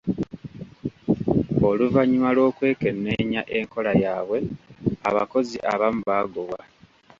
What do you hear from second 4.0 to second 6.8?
yaabwe, abakozi abamu baagobwa.